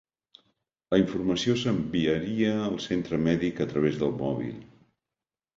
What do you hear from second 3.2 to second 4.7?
mèdic a través del mòbil.